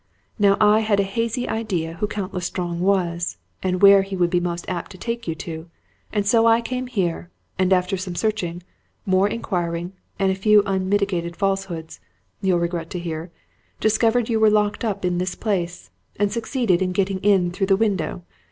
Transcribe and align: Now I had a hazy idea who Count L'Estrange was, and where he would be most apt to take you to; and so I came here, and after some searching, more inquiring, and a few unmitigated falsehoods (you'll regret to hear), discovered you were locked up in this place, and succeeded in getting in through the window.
Now 0.39 0.57
I 0.59 0.79
had 0.79 0.99
a 0.99 1.03
hazy 1.03 1.47
idea 1.47 1.93
who 1.93 2.07
Count 2.07 2.33
L'Estrange 2.33 2.79
was, 2.79 3.37
and 3.61 3.83
where 3.83 4.01
he 4.01 4.15
would 4.15 4.31
be 4.31 4.39
most 4.39 4.67
apt 4.67 4.89
to 4.93 4.97
take 4.97 5.27
you 5.27 5.35
to; 5.35 5.69
and 6.11 6.25
so 6.25 6.47
I 6.47 6.59
came 6.59 6.87
here, 6.87 7.29
and 7.59 7.71
after 7.71 7.97
some 7.97 8.15
searching, 8.15 8.63
more 9.05 9.27
inquiring, 9.29 9.93
and 10.17 10.31
a 10.31 10.33
few 10.33 10.63
unmitigated 10.65 11.35
falsehoods 11.35 11.99
(you'll 12.41 12.57
regret 12.57 12.89
to 12.89 12.99
hear), 12.99 13.29
discovered 13.79 14.27
you 14.27 14.39
were 14.39 14.49
locked 14.49 14.83
up 14.83 15.05
in 15.05 15.19
this 15.19 15.35
place, 15.35 15.91
and 16.15 16.31
succeeded 16.31 16.81
in 16.81 16.93
getting 16.93 17.19
in 17.19 17.51
through 17.51 17.67
the 17.67 17.77
window. 17.77 18.23